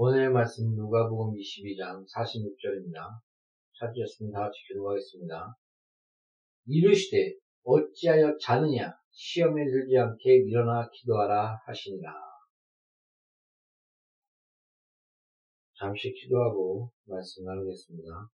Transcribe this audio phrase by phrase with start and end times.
[0.00, 3.18] 오늘의 말씀 누가복음 22장 46절입니다.
[3.80, 5.56] 찾으셨으면 다 같이 기도하겠습니다.
[6.66, 7.34] 이르시되
[7.64, 12.12] 어찌하여 자느냐 시험에 들지 않게 일어나 기도하라 하시니라.
[15.80, 18.30] 잠시 기도하고 말씀 나누겠습니다.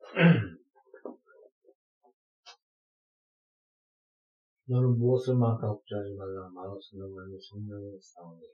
[4.70, 8.44] 너는 무엇을 만까 걱정하지 말라 마음으로 너만의 성령의 싸우니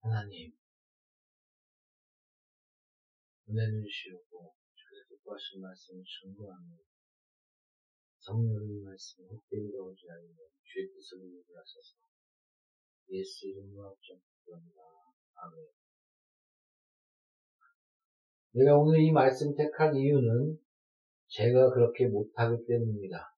[0.00, 0.52] 하나님
[3.48, 6.74] 은혜를 주시고 주께서 뜻하신 말씀을 증거하며
[8.18, 11.98] 성령의 말씀을 헛되이 오지 않으며 주의 뜻을 이루게 하소서
[13.10, 14.80] 예수 이름으로 합정합니다.
[15.36, 15.66] 아멘
[18.54, 20.58] 내가 오늘 이 말씀 택한 이유는
[21.28, 23.31] 제가 그렇게 못하기 때문입니다.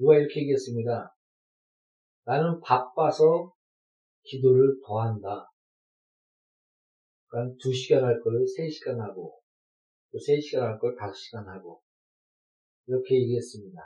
[0.00, 1.14] 누가 이렇게 얘기했습니다.
[2.24, 3.52] 나는 바빠서
[4.24, 5.50] 기도를 더 한다.
[7.28, 9.40] 그러니까 2시간 할 걸 3시간 하고,
[10.10, 11.82] 또 3시간 할 걸 5시간 하고,
[12.86, 13.78] 이렇게 얘기했습니다.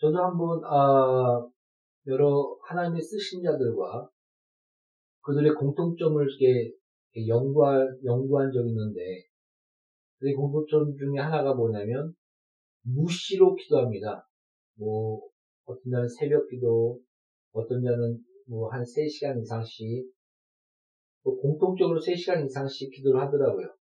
[0.00, 1.48] 저도 한번, 아,
[2.08, 4.10] 여러 하나님의 쓰신 자들과
[5.22, 6.72] 그들의 공통점을 이렇게
[7.28, 9.00] 연구할, 연구한 적이 있는데,
[10.18, 12.12] 그 공통점 중에 하나가 뭐냐면,
[12.82, 14.28] 무시로 기도합니다.
[14.76, 15.20] 뭐,
[15.64, 17.00] 어떤 자는 새벽 기도,
[17.52, 20.12] 어떤 자는 뭐 한 3시간 이상씩,
[21.24, 23.74] 또 공통적으로 3시간 이상씩 기도를 하더라고요.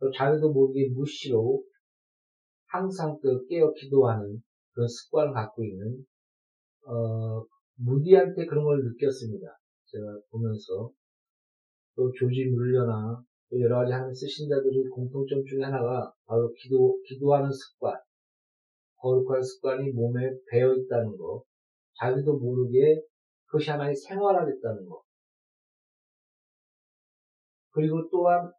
[0.00, 1.62] 또 자기도 모르게 무시로
[2.66, 6.06] 항상 그 깨어 기도하는 그런 습관을 갖고 있는,
[6.86, 7.44] 어,
[7.76, 9.46] 무디한테 그런 걸 느꼈습니다.
[9.86, 10.90] 제가 보면서.
[11.96, 17.50] 또 조지 물려나, 또 여러 가지 하나님 쓰신 자들의 공통점 중에 하나가 바로 기도, 기도하는
[17.52, 17.94] 습관.
[19.00, 21.42] 거룩한 습관이 몸에 배어 있다는 거,
[21.98, 23.02] 자기도 모르게
[23.46, 25.02] 그것이 하나의 생활하겠다는 거.
[27.72, 28.52] 그리고 또한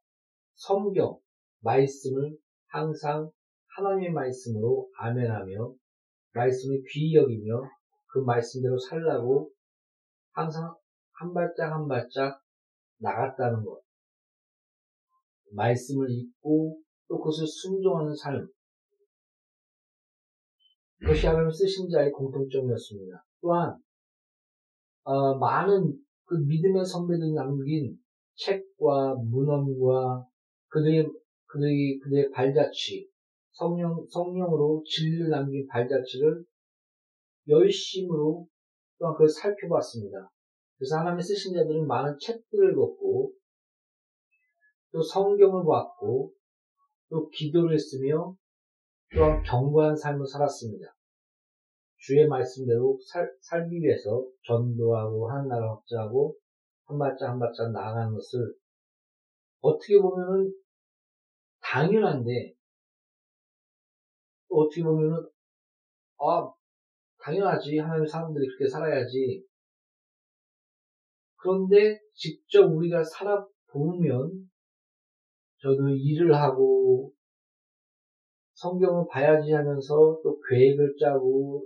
[0.55, 1.19] 성경,
[1.61, 3.31] 말씀을 항상
[3.75, 5.73] 하나님의 말씀으로 아멘하며
[6.33, 7.61] 말씀을 귀히 여기며
[8.07, 9.51] 그 말씀대로 살라고
[10.33, 10.75] 항상
[11.13, 12.41] 한 발짝 한 발짝
[12.99, 13.81] 나갔다는 것.
[15.53, 18.47] 말씀을 읽고 또 그것을 순종하는 삶.
[21.03, 23.25] 하나님 쓰신 자의 공통점이었습니다.
[23.41, 23.75] 또한
[25.03, 25.93] 어, 많은
[26.25, 27.97] 그 믿음의 선배들이 남긴
[28.35, 30.25] 책과 문헌과
[30.67, 31.09] 그들의
[31.47, 33.09] 그들의 그들의 발자취
[33.51, 36.45] 성령 성령으로 진리를 남긴 발자취를
[37.47, 38.47] 열심으로
[38.99, 40.31] 또한 그걸 살펴봤습니다.
[40.77, 43.33] 그래서 하나님의 쓰신 자들은 많은 책들을 읽었고
[44.93, 46.31] 또 성경을 봤고
[47.09, 48.35] 또 기도를 했으며
[49.13, 50.95] 또한 경고한 삶을 살았습니다.
[51.97, 56.35] 주의 말씀대로 살, 살기 위해서 전도하고 하나나라 확장하고
[56.85, 58.55] 한 발짝 한 발짝 나아가는 것을
[59.59, 60.53] 어떻게 보면은
[61.61, 62.55] 당연한데
[64.49, 65.29] 어떻게 보면은
[66.19, 66.51] 아
[67.19, 69.45] 당연하지 하나님 사람들이 그렇게 살아야지
[71.35, 74.49] 그런데 직접 우리가 살아보면
[75.57, 77.13] 저도 일을 하고
[78.61, 81.65] 성경을 봐야지 하면서 또 계획을 짜고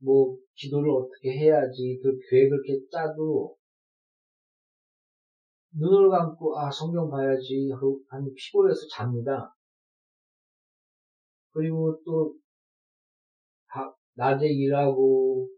[0.00, 3.56] 뭐 기도를 어떻게 해야지 그 계획을 이렇게 짜도
[5.74, 9.54] 눈을 감고 아 성경 봐야지 하고 한 피곤해서 잡니다.
[11.52, 12.34] 그리고 또
[14.14, 15.48] 낮에 일하고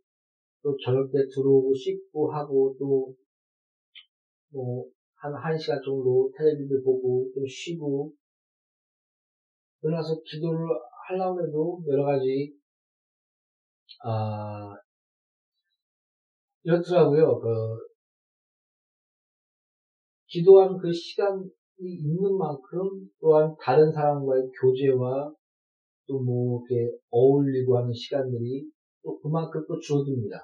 [0.63, 3.15] 또 저녁 때 들어오고 씻고 하고 또
[4.55, 4.87] 뭐
[5.17, 8.13] 한 1시간 정도 텔레비를 보고 좀 쉬고
[9.85, 10.67] 그러나서 기도를
[11.07, 12.57] 하려고 해도 여러 가지
[14.03, 14.75] 아
[16.63, 17.39] 이렇더라고요.
[17.39, 17.49] 그
[20.29, 21.51] 기도하는 그 시간이
[21.81, 25.35] 있는 만큼 또한 다른 사람과의 교제와
[26.07, 28.71] 또 뭐 이렇게 어울리고 하는 시간들이
[29.03, 30.37] 또 그만큼 또 줄어듭니다.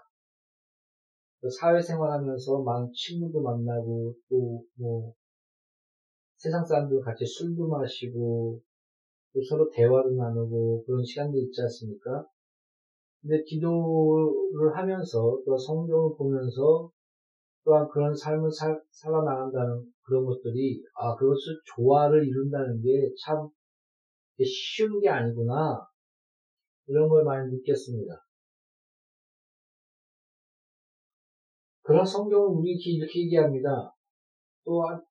[1.58, 5.14] 사회생활 하면서 많은 친구도 만나고 또 뭐
[6.36, 8.60] 세상 사람들 같이 술도 마시고
[9.32, 12.26] 또 서로 대화도 나누고 그런 시간도 있지 않습니까?
[13.22, 16.90] 근데 기도를 하면서 또 성경을 보면서
[17.64, 23.48] 또한 그런 삶을 살, 살아나간다는 그런 것들이 아 그것을 조화를 이룬다는 게 참
[24.42, 25.86] 쉬운 게 아니구나
[26.86, 28.14] 이런 걸 많이 느꼈습니다.
[31.82, 33.94] 그런 성경을 우리에게 이렇게 얘기합니다.
[34.64, 35.02] 또한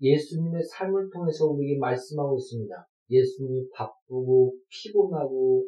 [0.00, 2.74] 예수님의 삶을 통해서 우리에게 말씀하고 있습니다.
[3.10, 5.64] 예수님이 바쁘고 피곤하고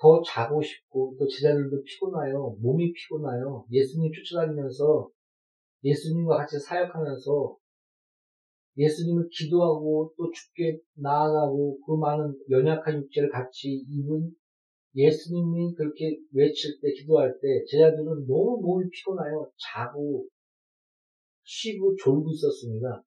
[0.00, 2.56] 더 자고 싶고 또 제자들도 피곤해요.
[2.60, 3.66] 몸이 피곤해요.
[3.70, 5.10] 예수님 쫓아다니면서
[5.84, 7.56] 예수님과 같이 사역하면서
[8.78, 14.30] 예수님을 기도하고 또 죽게 나아가고 그 많은 연약한 육체를 같이 입은
[14.94, 19.50] 예수님이 그렇게 외칠 때 기도할 때 제자들은 너무 몸이 피곤해요.
[19.56, 20.26] 자고
[21.44, 23.02] 쉬고 졸고 있었습니다.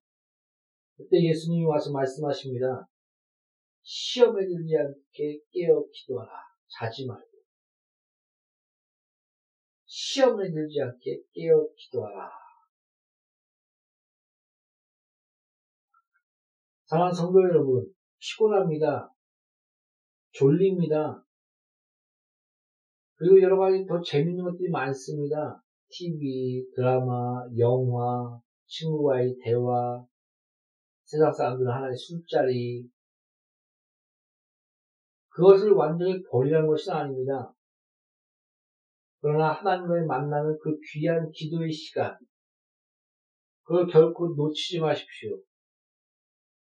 [0.96, 2.88] 그때 예수님이 와서 말씀하십니다.
[3.82, 6.30] 시험에 들지 않게 깨어 기도하라.
[6.68, 7.28] 자지 말고.
[9.84, 12.30] 시험에 들지 않게 깨어 기도하라.
[16.86, 19.12] 사랑하는 성도 여러분, 피곤합니다.
[20.32, 21.24] 졸립니다.
[23.16, 25.62] 그리고 여러 가지 더 재밌는 것들이 많습니다.
[25.88, 30.04] TV, 드라마, 영화, 친구와의 대화,
[31.14, 32.90] 세상 사람들은 하나의 술자리,
[35.28, 37.54] 그것을 완전히 버리라는 것은 아닙니다.
[39.20, 42.18] 그러나 하나님과의 만나는 그 귀한 기도의 시간,
[43.62, 45.40] 그걸 결코 놓치지 마십시오.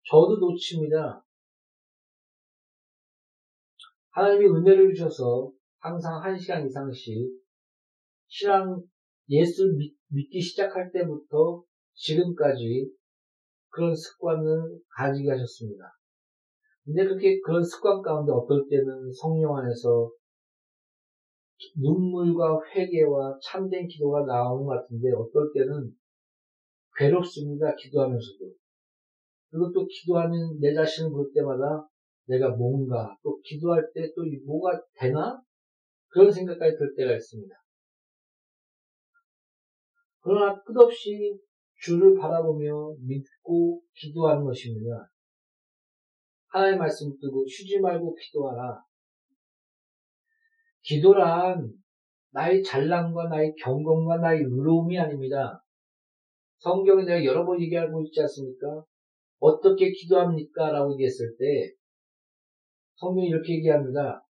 [0.08, 1.24] 저도 놓칩니다.
[4.10, 7.32] 하나님이 은혜를 주셔서 항상 한 시간 이상씩
[8.28, 8.80] 신앙
[9.28, 11.64] 예수 믿, 믿기 시작할 때부터
[11.94, 12.92] 지금까지
[13.76, 15.84] 그런 습관을 가지게 하셨습니다.
[16.86, 20.10] 근데 그렇게 그런 습관 가운데 어떨 때는 성령 안에서
[21.76, 25.92] 눈물과 회개와 참된 기도가 나오는 것 같은데 어떨 때는
[26.96, 27.74] 괴롭습니다.
[27.74, 28.50] 기도하면서도.
[29.50, 31.86] 그리고 또 기도하는 내 자신을 볼 때마다
[32.28, 35.42] 내가 뭔가 또 기도할 때 또 뭐가 되나?
[36.08, 37.54] 그런 생각까지 들 때가 있습니다.
[40.22, 41.38] 그러나 끝없이
[41.86, 45.08] 주를 바라보며 믿고 기도하는 것입니다.
[46.48, 48.82] 하나의 말씀 뜨고 쉬지 말고 기도하라.
[50.82, 51.72] 기도란
[52.32, 55.64] 나의 잘남과 나의 경건과 나의 의로움이 아닙니다.
[56.58, 58.84] 성경에 내가 여러 번 얘기하고 있지 않습니까?
[59.38, 60.72] 어떻게 기도합니까?
[60.72, 61.72] 라고 얘기했을 때
[62.96, 64.26] 성경이 이렇게 얘기합니다.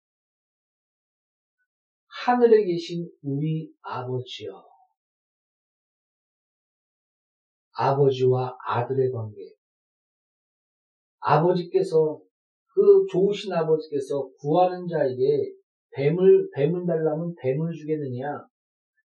[2.26, 4.75] 하늘에 계신 우리 아버지여.
[7.76, 9.54] 아버지와 아들의 관계.
[11.20, 12.22] 아버지께서
[12.74, 15.54] 그 좋으신 아버지께서 구하는 자에게
[15.92, 18.46] 뱀을 뱀을 달라면 뱀을 주겠느냐?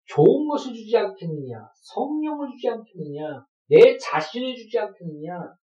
[0.06, 1.68] 좋은 것을 주지 않겠느냐?
[1.94, 3.46] 성령을 주지 않겠느냐?
[3.68, 5.54] 내 자신을 주지 않겠느냐?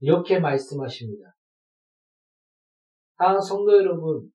[0.00, 1.36] 이렇게 말씀하십니다.
[3.16, 4.32] 다 성도 여러분,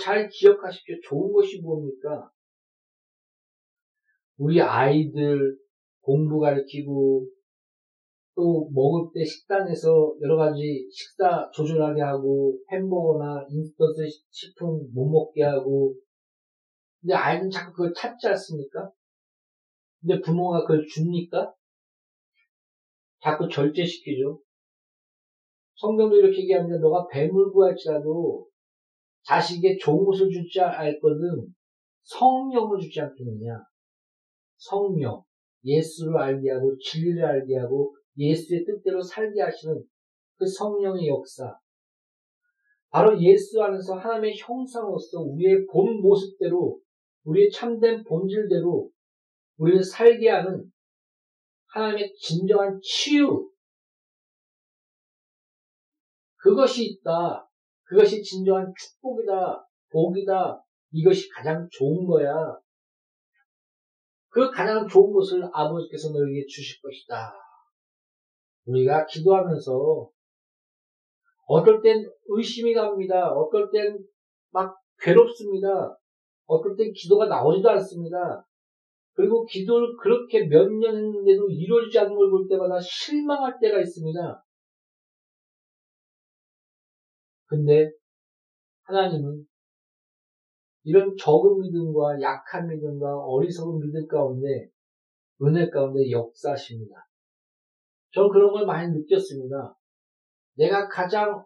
[0.00, 0.96] 잘 기억하십시오.
[1.04, 2.30] 좋은 것이 뭡니까?
[4.36, 5.56] 우리 아이들
[6.00, 7.26] 공부 가르치고
[8.36, 15.94] 또 먹을 때 식당에서 여러 가지 식사 조절하게 하고 햄버거나 인스턴트 식품 못 먹게 하고
[17.00, 18.90] 근데 아이는 자꾸 그걸 찾지 않습니까?
[20.00, 21.54] 근데 부모가 그걸 줍니까?
[23.22, 24.40] 자꾸 절제시키죠.
[25.76, 26.78] 성경도 이렇게 얘기합니다.
[26.78, 28.46] 너가 뱀을 구할지라도
[29.24, 31.46] 자식에게 좋은 것을 주지 않거든
[32.02, 33.62] 성령을 주지 않겠느냐.
[34.68, 35.22] 성령,
[35.64, 39.82] 예수를 알게 하고 진리를 알게 하고 예수의 뜻대로 살게 하시는
[40.36, 41.58] 그 성령의 역사.
[42.90, 46.78] 바로 예수 안에서 하나님의 형상으로서 우리의 본 모습대로
[47.24, 48.90] 우리의 참된 본질대로
[49.56, 50.70] 우리를 살게 하는
[51.66, 53.50] 하나님의 진정한 치유.
[56.36, 57.48] 그것이 있다.
[57.84, 59.66] 그것이 진정한 축복이다.
[59.90, 60.64] 복이다.
[60.92, 62.63] 이것이 가장 좋은 거야.
[64.34, 67.32] 그 가장 좋은 것을 아버지께서 너에게 주실 것이다.
[68.66, 70.10] 우리가 기도하면서
[71.46, 73.30] 어떨 땐 의심이 갑니다.
[73.30, 73.96] 어떨 땐
[74.50, 75.96] 막 괴롭습니다.
[76.46, 78.44] 어떨 땐 기도가 나오지도 않습니다.
[79.14, 84.44] 그리고 기도를 그렇게 몇 년 했는데도 이루어지지 않는 걸 볼 때마다 실망할 때가 있습니다.
[87.46, 87.90] 근데
[88.84, 89.46] 하나님은
[90.84, 94.68] 이런 적은 믿음과 약한 믿음과 어리석은 믿음 가운데
[95.42, 97.08] 은혜 가운데 역사십니다.
[98.12, 99.76] 저는 그런 걸 많이 느꼈습니다.
[100.56, 101.44] 내가 가장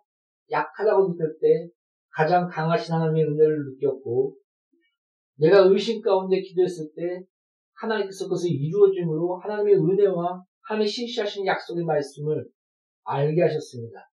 [0.50, 1.70] 약하다고 느낄 때
[2.10, 4.36] 가장 강하신 하나님의 은혜를 느꼈고
[5.36, 7.24] 내가 의심 가운데 기도했을 때
[7.74, 12.48] 하나님께서 그것을 이루어짐으로 하나님의 은혜와 하나님의 신시하신 약속의 말씀을
[13.04, 14.10] 알게 하셨습니다.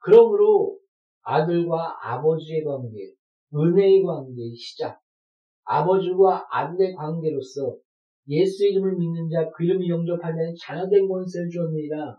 [0.00, 0.78] 그러므로
[1.22, 3.12] 아들과 아버지의 관계,
[3.56, 5.00] 은혜의 관계의 시작,
[5.64, 7.76] 아버지와 아들의 관계로서
[8.28, 12.18] 예수 이름을 믿는 자, 그 이름을 영접하는 자녀된 권세를 주었느니라.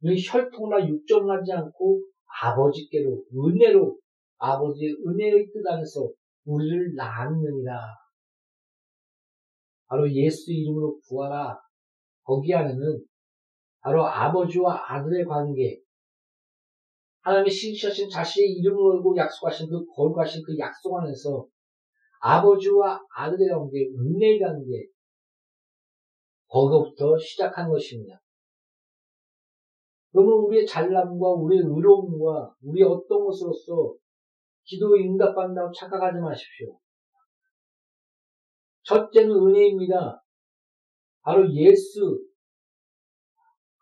[0.00, 2.02] 너희 혈통이나 육정하지 않고
[2.42, 3.98] 아버지께로 은혜로
[4.38, 6.10] 아버지의 은혜의 뜻 안에서
[6.44, 7.80] 우리를 낳았느니라.
[9.88, 11.58] 바로 예수 이름으로 구하라.
[12.22, 13.04] 거기 안에는
[13.80, 15.80] 바로 아버지와 아들의 관계,
[17.26, 21.44] 하나님의 신실하신 자신의 이름을 걸고 약속하신 그 거룩하신 그 약속 안에서
[22.20, 24.86] 아버지와 아들의 관계, 은혜의 관계,
[26.46, 28.22] 거기부터 시작한 것입니다.
[30.12, 33.96] 그러면 우리의 잘남과 우리의 의로움과 우리의 어떤 것으로서
[34.62, 36.78] 기도에 응답받는다고 착각하지 마십시오.
[38.84, 40.22] 첫째는 은혜입니다.
[41.22, 42.24] 바로 예수,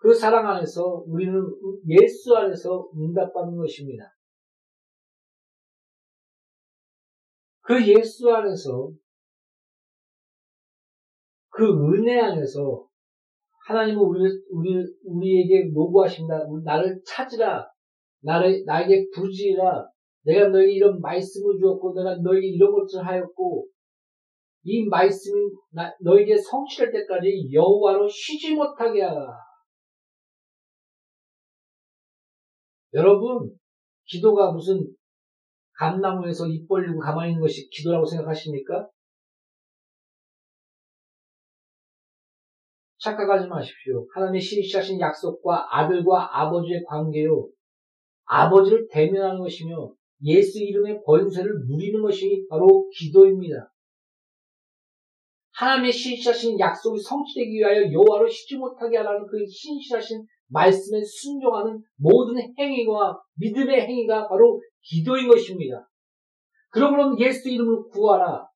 [0.05, 1.33] 그 사랑 안에서 우리는
[1.89, 4.15] 예수 안에서 응답받는 것입니다.
[7.63, 8.91] 그 예수 안에서
[11.49, 12.87] 그 은혜 안에서
[13.67, 16.39] 하나님은 우리, 우리, 우리에게 요구하십니다.
[16.63, 17.67] 나를 찾으라.
[18.21, 19.89] 나를, 나에게 부르지라.
[20.25, 23.67] 내가 너에게 이런 말씀을 주었고, 내가 너에게 이런 것을 하였고,
[24.65, 25.49] 이 말씀이
[26.03, 29.54] 너에게 성취될 때까지 여호와로 쉬지 못하게 하라.
[32.95, 33.51] 여러분,
[34.07, 34.87] 기도가 무슨
[35.73, 38.89] 감나무에서 입 벌리고 가만히 있는 것이 기도라고 생각하십니까?
[42.99, 44.07] 착각하지 마십시오.
[44.15, 47.49] 하나님의 신실하신 약속과 아들과 아버지의 관계요.
[48.25, 53.71] 아버지를 대면하는 것이며 예수 이름의 권세를 누리는 것이 바로 기도입니다.
[55.53, 63.21] 하나님의 신실하신 약속이 성취되기 위하여 여호와로 쉬지 못하게 하라는 그 신실하신 말씀에 순종하는 모든 행위와
[63.37, 65.89] 믿음의 행위가 바로 기도인 것입니다.
[66.71, 68.47] 그러므로 예수 이름으로 구하라.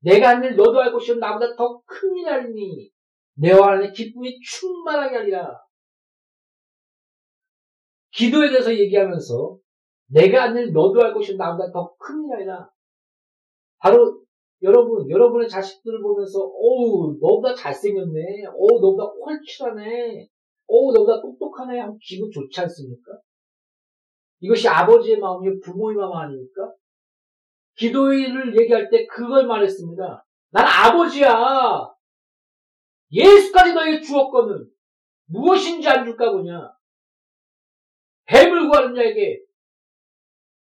[0.00, 2.90] 내가 하는 너도 알 것이요 나보다 더 큰 일 하리니
[3.34, 5.58] 내와 안에 기쁨이 충만하게 하리라.
[8.12, 9.58] 기도에 대해서 얘기하면서
[10.08, 12.70] 내가 하는 너도 알 것이요 나보다 더 큰 일 하리라.
[13.78, 14.22] 바로
[14.62, 18.46] 여러분, 여러분의 자식들을 보면서, 어우, 너보다 잘생겼네.
[18.56, 20.28] 어우, 너보다 콜칠하네.
[20.68, 23.12] 어, 너보다 똑똑하네 하면 기분 좋지 않습니까?
[24.40, 26.72] 이것이 아버지의 마음이요, 부모의 마음 아닙니까?
[27.76, 30.26] 기도를 얘기할 때 그걸 말했습니다.
[30.50, 31.94] 난 아버지야!
[33.10, 34.68] 예수까지 너에게 주었거든.
[35.26, 36.72] 무엇인지 안 줄까 보냐?
[38.26, 39.40] 뱀을 구하는 자에게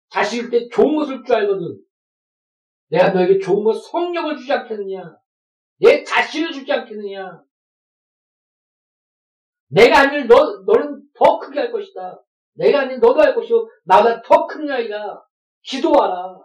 [0.10, 1.80] 자식일 때 좋은 것을 줄 알거든.
[2.90, 5.18] 내가 너에게 좋은 것 성령을 주지 않겠느냐?
[5.80, 7.42] 내 자신을 주지 않겠느냐?
[9.68, 12.22] 내가 아닌 너, 너는 더 크게 할 것이다.
[12.54, 13.68] 내가 아닌 너도 할 것이요.
[13.84, 15.24] 나보다 더큰 이야기가
[15.62, 16.40] 기도하라.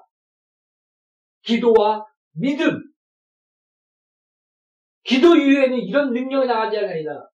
[1.42, 2.80] 기도와 믿음.
[5.04, 7.28] 기도 이후에는 이런 능력이 나가지 않으리라.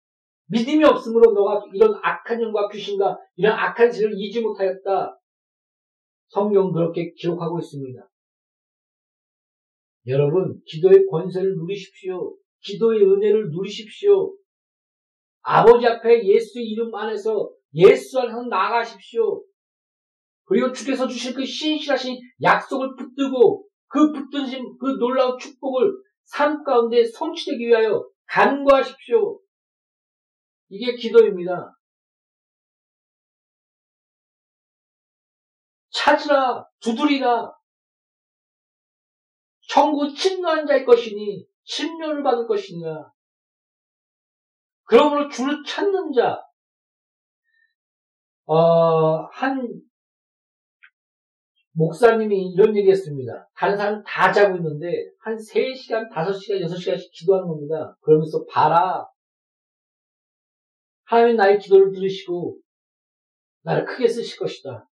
[0.46, 5.18] 믿음이 없으므로 너가 이런 악한 영과 귀신과 이런 악한 죄를 이지 못하였다.
[6.28, 8.08] 성경 그렇게 기록하고 있습니다.
[10.06, 12.36] 여러분, 기도의 권세를 누리십시오.
[12.60, 14.34] 기도의 은혜를 누리십시오.
[15.44, 19.44] 아버지 앞에 예수 이름 안에서 예수 안에서 나가십시오.
[20.46, 25.92] 그리고 주께서 주실 그 신실하신 약속을 붙들고 그 붙드신 그 놀라운 축복을
[26.24, 29.40] 삶 가운데 성취되기 위하여 간구하십시오.
[30.70, 31.76] 이게 기도입니다.
[35.90, 37.52] 찾으라, 두드리라.
[39.68, 43.13] 천국 침노한 자일 것이니 침노를 받을 것이냐.
[44.84, 46.42] 그러므로 주를 찾는 자,
[48.46, 49.80] 어, 한
[51.72, 53.48] 목사님이 이런 얘기 했습니다.
[53.56, 57.96] 다른 사람 다 자고 있는데, 한 3시간, 5시간, 6시간씩 기도하는 겁니다.
[58.00, 59.06] 그러면서 봐라.
[61.04, 62.58] 하나님 나의 기도를 들으시고,
[63.62, 64.88] 나를 크게 쓰실 것이다.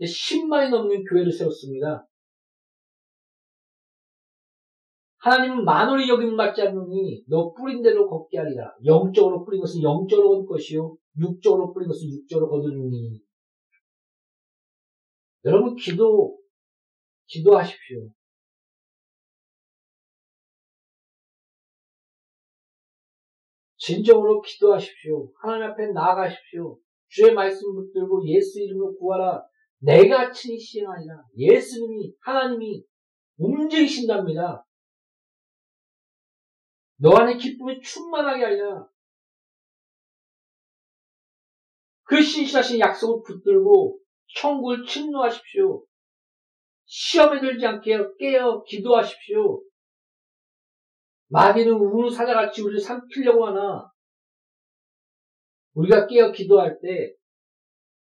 [0.00, 2.06] 10만이 넘는 교회를 세웠습니다.
[5.26, 8.72] 하나님은 만원이 여김 받지 않느니 너 뿌린 대로 걷게 하리라.
[8.84, 13.20] 영적으로 뿌린 것은 영적으로 거둘 것이요 육적으로 뿌린 것은 육적으로 거두니.
[15.44, 16.38] 여러분 기도
[17.26, 18.08] 기도하십시오.
[23.78, 25.32] 진정으로 기도하십시오.
[25.42, 26.78] 하나님 앞에 나아가십시오.
[27.08, 29.42] 주의 말씀 붙들고 예수 이름으로 구하라.
[29.80, 31.24] 내가 친히 시행하리라.
[31.36, 32.84] 예수님이 하나님이
[33.38, 34.65] 움직이신답니다.
[36.98, 38.88] 너 안에 기쁨이 충만하게 하리라.
[42.04, 43.98] 그 신실하신 약속을 붙들고
[44.38, 45.84] 천국을 침노하십시오.
[46.86, 49.62] 시험에 들지 않게 깨어 기도하십시오.
[51.28, 53.90] 마귀는 우는 사자같이 우리를 삼키려고 하나
[55.74, 57.12] 우리가 깨어 기도할 때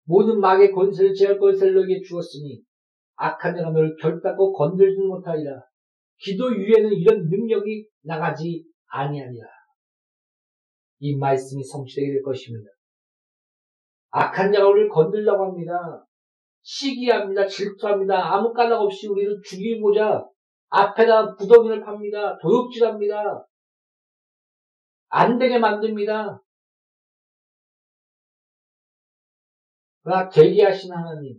[0.03, 2.61] 모든 마귀의 권세를 제할 권세를 너에게 주었으니
[3.15, 5.63] 악한 자가 너를 결단코 건들지 못하리라.
[6.19, 9.47] 기도 위에는 이런 능력이 나가지 아니하리라.
[10.99, 12.69] 이 말씀이 성취되게 될 것입니다.
[14.09, 16.05] 악한 자가 우리를 건들려고 합니다.
[16.61, 17.47] 시기합니다.
[17.47, 18.33] 질투합니다.
[18.33, 20.27] 아무 까닭 없이 우리를 죽이고자
[20.69, 22.37] 앞에다 부동이를 팝니다.
[22.39, 23.47] 도둑질합니다.
[25.09, 26.41] 안 되게 만듭니다.
[30.03, 31.37] 그러나 대기하신 하나님,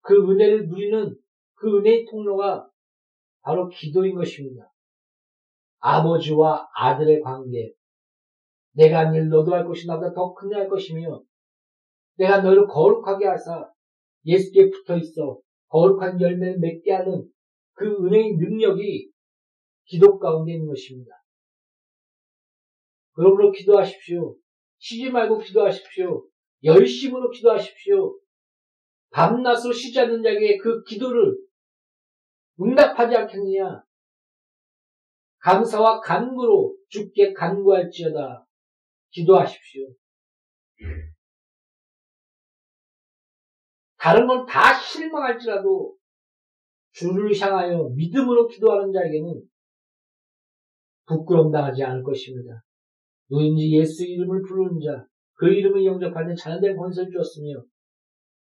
[0.00, 1.16] 그 은혜를 누리는
[1.54, 2.68] 그 은혜의 통로가
[3.40, 4.72] 바로 기도인 것입니다.
[5.86, 7.72] 아버지와 아들의 관계.
[8.72, 11.22] 내가 한일 너도 할 것이 나보다 더큰일할 것이며
[12.16, 13.70] 내가 너를 거룩하게 하사
[14.24, 15.38] 예수께 붙어 있어
[15.68, 17.28] 거룩한 열매를 맺게 하는
[17.74, 19.10] 그 은혜의 능력이
[19.84, 21.12] 기도 가운데 있는 것입니다.
[23.12, 24.36] 그러므로 기도하십시오.
[24.78, 26.26] 쉬지 말고 기도하십시오.
[26.64, 28.18] 열심으로 기도하십시오.
[29.10, 31.36] 밤낮으로 쉬지 않는 자에게 그 기도를
[32.60, 33.85] 응답하지 않겠느냐?
[35.46, 38.44] 감사와 간구로 죽게 간구할지어다.
[39.10, 39.94] 기도하십시오.
[43.96, 45.96] 다른 건 다 실망할지라도
[46.90, 49.40] 주를 향하여 믿음으로 기도하는 자에게는
[51.06, 52.64] 부끄럼 당하지 않을 것입니다.
[53.30, 57.62] 누군지 예수 이름을 부르는 자, 그 이름을 영접하는 자녀된 권세를 주었으며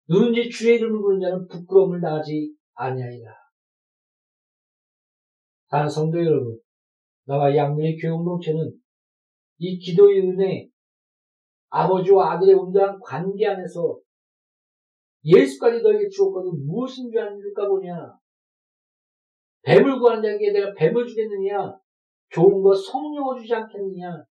[0.07, 3.33] 누군지 주의 이름을 부르는 자는 부끄러움을 당하지 아니하리라.
[5.71, 6.59] 다른 성도 여러분,
[7.31, 8.77] 나와 양면의 교육공체는
[9.59, 10.69] 이 기도의 은혜,
[11.69, 14.01] 아버지와 아들의 온전한 관계 안에서
[15.23, 18.19] 예수까지 너에게 주었거든 무엇인 줄 아는가 보냐?
[19.63, 21.79] 뱀을 구하는 자에게 내가 뱀을 주겠느냐?
[22.31, 24.25] 좋은 거 성령을 주지 않겠느냐?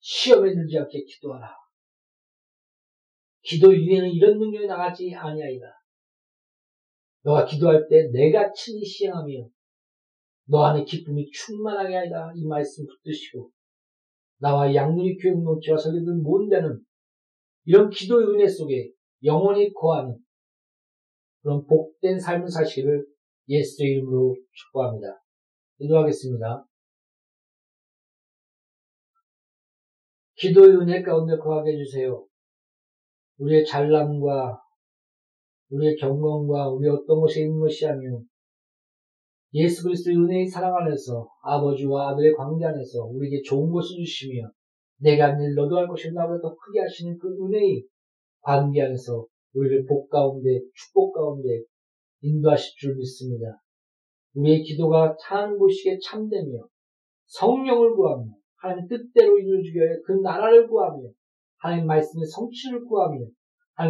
[0.00, 1.54] 시험에 들지 않게 기도하라.
[3.42, 5.83] 기도 위에는 이런 능력이 나가지 아니하리라.
[7.24, 9.48] 너가 기도할 때 내가 친히 시행하며
[10.46, 13.50] 너 안에 기쁨이 충만하게 하리라 이 말씀 붙드시고
[14.38, 16.80] 나와 양누리 교육 설교들 모든 자는
[17.64, 18.90] 이런 기도의 은혜 속에
[19.24, 20.18] 영원히 거하는
[21.40, 23.06] 그런 복된 삶을 사시기를
[23.48, 25.22] 예수의 이름으로 축복합니다.
[25.78, 26.66] 기도하겠습니다.
[30.36, 32.26] 기도의 은혜 가운데 거하게 해주세요.
[33.38, 34.63] 우리의 잘남과
[35.74, 38.22] 우리의 경건과 우리 어떤 것이 있는 것이 아니요
[39.54, 44.50] 예수 그리스도의 은혜의 사랑 안에서 아버지와 아들의 관계 안에서 우리에게 좋은 것을 주시며
[44.98, 47.84] 내가 늘 너도 할 것을 나보다 더 크게 하시는 그 은혜의
[48.40, 51.62] 관계 안에서 우리를 복 가운데 축복 가운데
[52.22, 53.62] 인도하실 줄 믿습니다.
[54.34, 56.66] 우리의 기도가 참 보시기에 참되며
[57.26, 58.24] 성령을 구하며
[58.56, 61.10] 하나님 뜻대로 이루어지게 그 나라를 구하며
[61.58, 63.26] 하나님 말씀의 성취를 구하며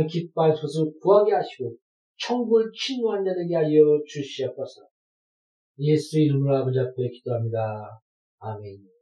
[0.07, 1.77] 기뻐할 소을 구하게 하시고
[2.19, 4.87] 천국을 침노한 자들에게 하여 주시옵소서.
[5.81, 8.01] 예수 이름으로 아버지 앞에 기도합니다.
[8.39, 8.94] 아멘.